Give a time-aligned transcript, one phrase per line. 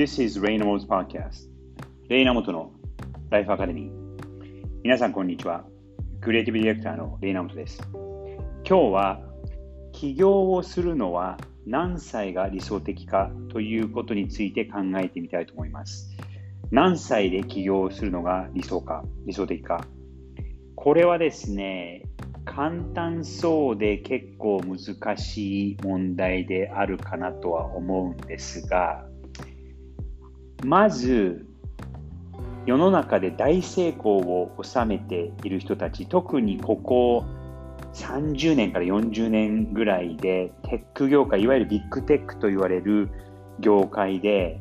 [0.00, 1.50] This is レイナモト Podcast.
[2.08, 2.72] レイナモトの
[3.28, 3.92] ライフアカデミー
[4.82, 5.66] 皆さんこんにちは。
[6.22, 7.82] クリエイティブディレクターのレイナモトです。
[7.92, 9.20] 今日は
[9.92, 11.36] 起業をするのは
[11.66, 16.10] 何歳が理想的かということについて考えてみたいと思います。
[16.70, 19.86] 何歳で起業するのが理想か理想的か。
[20.76, 22.04] これはですね
[22.46, 29.09] 簡単そうで結構難しい問題であるかなとは思うんですが
[30.64, 31.46] まず
[32.66, 37.24] 世の中で大成功を収めている人たち特にここ
[37.94, 43.10] 30年から40年ぐらいでテック業界いわゆるビッグテックと言われる
[43.58, 44.60] 業界で、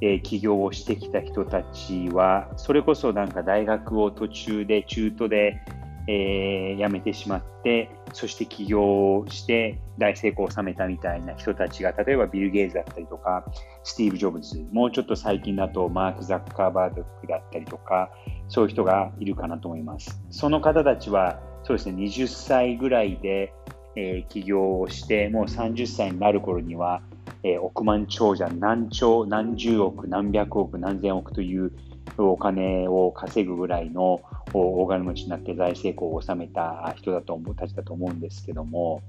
[0.00, 5.62] えー、起業をしてきた人たちはそれこそなんか大学を途中で中途で
[6.08, 13.44] えー、辞めてしまって、そして起業して大成功を収めたみたいな人たちが、例えばビル・ゲイズだったりとか、
[13.84, 18.10] スティーブ・ジョブズ、もうちょっと最近だとマーク・ザッカーバードだったりとか、
[18.48, 20.20] そういう人がいるかなと思います。
[20.30, 23.52] その方たちは、そうですね、20歳ぐらいで、
[23.96, 27.02] えー、起業をして、もう30歳になる頃には、
[27.42, 31.72] えー、億万長者、何兆、何十億、何百億、何千億という
[32.16, 34.20] お金を稼ぐぐらいの
[34.52, 39.02] 大金持ちになって大成功を収めた人だと思うたちだと思うんですけども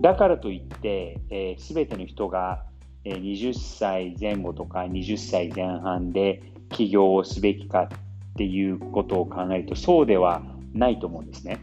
[0.00, 2.64] だからといって、えー、全ての人が
[3.04, 7.88] 20歳前後とか20歳前半で起業をすべきかっ
[8.36, 10.42] ていうことを考えるとそうでは
[10.72, 11.60] ないと思うんですね。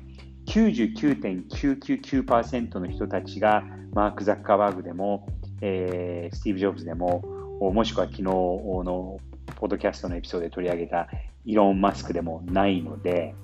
[0.48, 3.64] 99.999%の人たちが
[3.94, 5.28] マーク・ザッカーバーグでも、
[5.62, 7.22] えー、スティーブ・ジョブズでも
[7.60, 9.20] もしくは昨日の
[9.60, 11.08] ポッドキャストのエピソードで取り上げた
[11.46, 13.36] イロン・マスクでもないので、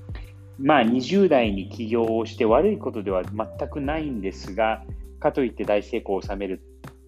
[0.57, 4.83] まあ20代に起業をして悪いことでは全くないんですが、
[5.19, 6.61] かといって大成功を収める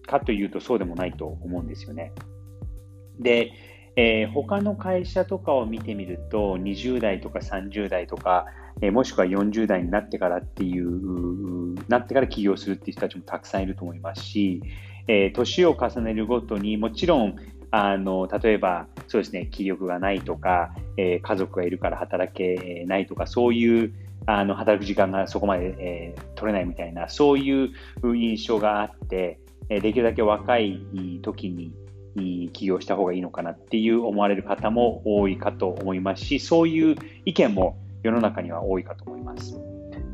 [0.06, 2.12] かというとそうでもないと思うんですよね。
[3.18, 3.52] で、
[3.96, 8.46] えー、他の会社とかを見てみると、20代とか30代とか、
[8.80, 14.62] えー、もしくは40代になってからっていう、なってから起業するっていう人たちもたくさんいると思いますし、
[15.08, 17.36] えー、年を重ねるごとにもちろん
[17.70, 23.92] あの例えばそうですね気力がないとか、えー、家族がいるから働けないとかそういう
[24.26, 27.70] あの働く時間がそこまで、えー、取れないみたいなそういう
[28.02, 29.38] 印象があって、
[29.70, 30.82] えできるだけ若い
[31.22, 31.72] 時に
[32.52, 39.58] 起業した方がいいのかなっていう思われる方も多いかと思いますしそういう意見も世の中には多いかと思います。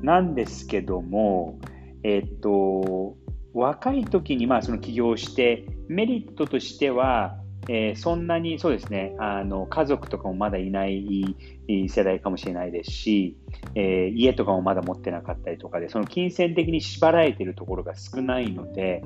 [0.03, 1.59] なんですけども、
[2.03, 3.17] えっと、
[3.53, 7.37] 若い時にまあその起業してメリットとしては
[7.69, 11.35] えー、そんなにそうですねあの家族とかもまだいない
[11.89, 13.37] 世代かもしれないですし、
[13.75, 19.03] えー、家とかもまだ持ってなかったりとかでその金銭的に縛られているところが少ないので、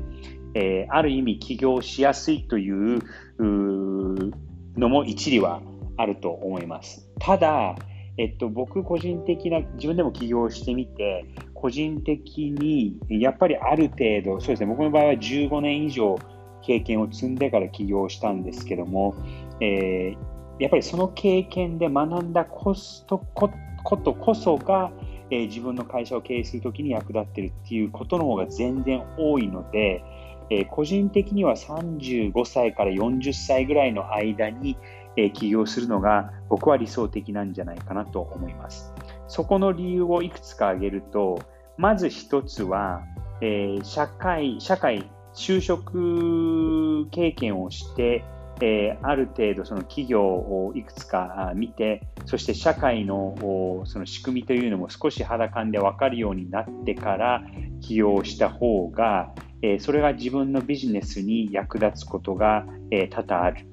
[0.55, 3.01] えー、ある意味起業しやすいという
[3.39, 5.63] のも一理は
[5.97, 7.09] あると思います。
[7.21, 7.77] ただ、
[8.17, 16.19] えっと、僕個人的な自分でも起業してみて個人的にやっぱりある程度そうですね僕の場合は15年以上
[16.63, 19.15] 経験を積んでから起業したんですけども、
[19.61, 23.51] えー、やっぱりその経験で学んだコストこ
[23.97, 24.91] とこそが、
[25.31, 30.03] えー、自分の会社を経営するときに役立ってるっていうことの方が全然多いので、
[30.51, 34.77] えー、個人的には35歳から40歳ぐらいの間に、
[35.17, 38.93] えー、起業するのが僕は理想的なんじゃないかなと思います。
[39.29, 41.39] そこの理由をいくつか挙げると、
[41.77, 43.05] まず一つは、
[43.41, 48.25] えー、社会、社会、就職経験をして、
[48.61, 57.43] えー、ある程度その企業をいくつか見てそして社会のその仕組みというのも少し肌感で分かるようになってから
[57.81, 63.67] 起業した方が、えー、それが自分のビジネスに役立つことが、えー、多々ある。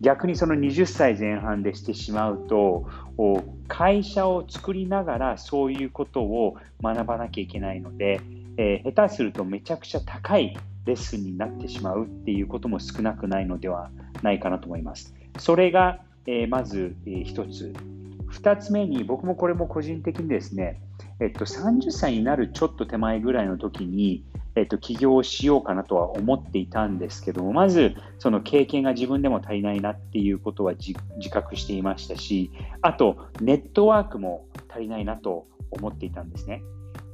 [0.00, 2.86] 逆にその20歳前半でしてしまうと
[3.66, 8.20] 会社を作りながらそういうことを学ばなきゃいけないので、
[8.58, 10.56] えー、下手するとめちゃくちゃ高い
[10.86, 13.90] レッスンになってしまうっていうことも少なくないのでは
[14.22, 15.14] ないかなと思います。
[15.38, 17.72] それが、え、まず、えー、つ。
[18.28, 20.80] 二つ目に、僕もこれも個人的にですね、
[21.20, 24.24] えっと、30歳になるちょっと手前ぐらいの時に、
[24.54, 30.94] えっと、起業しようかなとは思っていたんですけども、まず、その経験が自分でも足りないなっていうことは自
[31.30, 32.50] 覚していましたし、
[32.80, 36.62] あと、ネットワークも足りないなと思っていたんですね。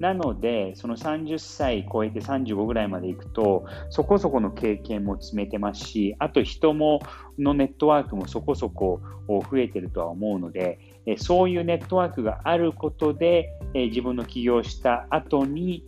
[0.03, 7.01] なので、その30歳超えて35ぐらいまでいくと、そこそこの経験も積めてますし、あと人も
[7.39, 10.81] のネットワークもそこそこ増えてるとは思うので、
[11.19, 15.85] そういうネットワークがあることで、自分の起業した後に、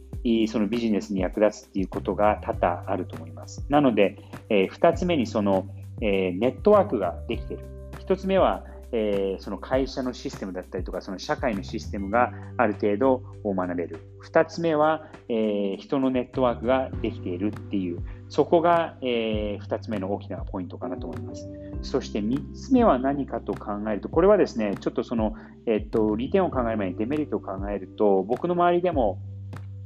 [0.46, 3.66] そのビジネスに役立つっていうことが多々あると思います。
[3.68, 4.16] なので、
[4.48, 5.66] 2つ目にその、
[6.00, 7.60] ネットワークができてる。
[8.06, 8.64] 1つ目は、
[8.96, 13.98] えー、その会社のシステムだったりとか、その社会のシステムがある程度学べる。
[14.24, 17.98] 2つ目は、えー、人のネットワークができているっていう、
[18.28, 21.48] そこが、えー、2つ目の大きなポイントかなと思います。
[21.82, 25.34] そして3つ目は何かと考えると、これはですね、ちょっとその、
[25.66, 29.18] えっと、利点を考える前にデメリットを考えると、僕の周りでも、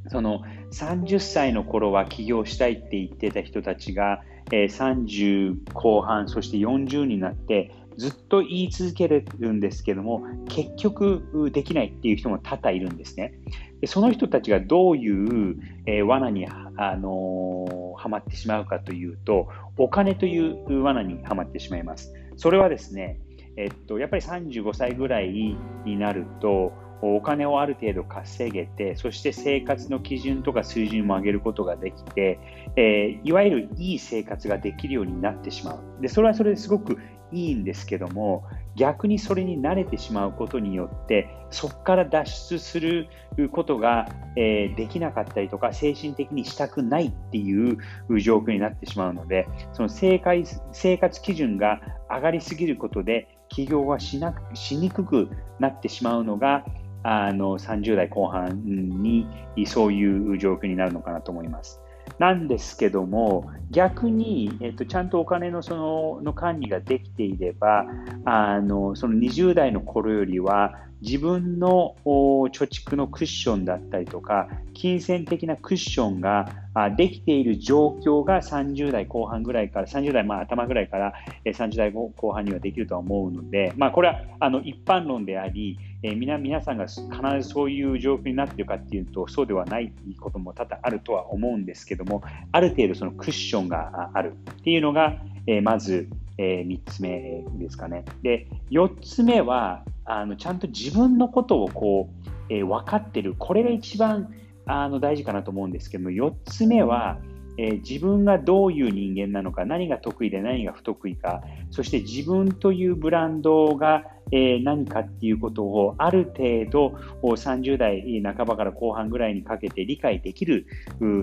[0.08, 4.22] その30歳の頃は起業したいって言ってた人たちが、
[4.52, 13.34] えー、30後半、そして40になって、ずっと言い続けるんですけども、結局できないっていう人も多々いるんですね。
[13.80, 15.56] でその人たちがどういう、
[15.86, 22.12] えー、罠に、あのー、はまってしまうかというと、お金という罠にはまってしまいます。
[22.36, 23.18] それはですね、
[23.56, 32.38] えっと、やっぱり35歳ぐらいになると、お金をある程度稼げて、そして生活の基準とか水準も上げることができて、
[32.76, 35.80] えー、いわゆるいい生活ができるようになってしまう。
[36.00, 36.98] で、それはそれですごく
[37.30, 43.08] いいんですけども、逆にそれに慣れてしまうことによって、そこから脱出する
[43.52, 47.78] ことが、えー、できなかったりとか、精神的にしたくないっていう
[48.20, 51.80] 状況になってしまうので、その生活基準が
[52.10, 56.64] 上がりすぎることで、起業はしなしにくくなってしまうのが、
[57.08, 59.26] あの30代後半に
[59.66, 61.80] そういう状況になるのかなと思います。
[62.18, 67.86] なんですけども、逆に、えっと、ちゃんとお金のそのの管理ができていれば、
[68.24, 76.52] あのその20代の頃よりは、自分の貯蓄のクッションだったりとか、金銭的なクッションが
[76.96, 81.14] できている状況が30代後半ぐらいから、30代まあ頭ぐらいから
[81.44, 87.02] 30代後半にはできるとは思うので、まあ、これはあの一般論であり、皆皆さんが必
[87.40, 92.22] ずそういう状況になっているかっていうと、そうではないことも多々あるとは思うんですけども、
[92.52, 95.16] ある程度そのクッションがあるっていうのが、
[95.62, 98.04] まず、え、3つ目ですかね。
[98.22, 103.34] で、4つ目は、あのちゃんと自分のことをこう、えー、分かってる。
[103.38, 104.32] これが一番
[104.64, 107.18] あの大事かなと思うんですけども、4つ目は、
[107.58, 120.66] えー、自分がどういう人間なのか、何が得意で何が不得意か、そして自分というブランドが、えー、何かっていうことをある程度30代半ばから後半ぐらいにかけて理解できる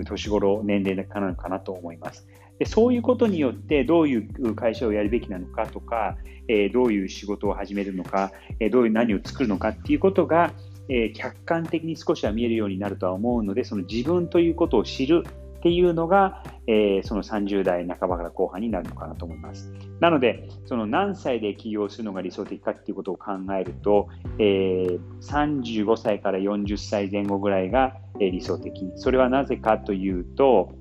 [0.06, 2.28] 年頃、年齢なのかなと思います。
[2.58, 6.16] でそういうことによってどういう会社をやるべきなのかとか、
[6.48, 10.52] えー、どういう仕事を始めるのか、えー、どういう何を作るのかっていうことが、
[10.88, 15.24] えー、客観的に少しは見えるようになるとは思うのでその自分ということを知る
[15.56, 19.72] っていうのが、え、その30代半ばから後半になるのかなと思います。
[19.98, 24.06] なので、その何歳で起業するのが理想的かっていうことを考えると、
[24.38, 28.92] えー、35歳から40歳前後ぐらいが、理想的。
[28.94, 30.72] それはなぜかというと、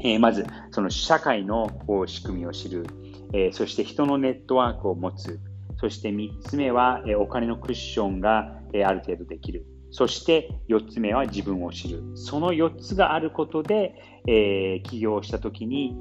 [0.00, 1.70] えー、まず、その社会の
[2.06, 2.86] 仕組みを知る、
[3.32, 5.40] えー、そして人のネットワークを持つ、
[5.78, 9.66] そして3つ目は、えー、お金のクッションが、え、ある程度できる。
[9.90, 12.02] そして4つ目は自分を知る。
[12.16, 13.94] その4つがあることで、
[14.26, 15.96] え、起業した時に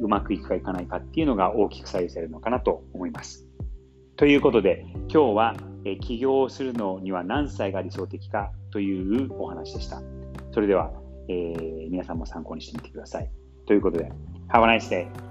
[0.00, 3.46] うまくいくかいかないかっていうのが大きく左右されるのかなと思います。
[4.16, 10.00] ということで、今日は、え、起業をするのには何歳が理想的かというお話でした。
[10.52, 10.90] それでは、
[11.28, 13.30] えー、皆さんも参考にしてみてください。
[13.66, 14.10] ということで、
[14.48, 15.25] Have a nice day!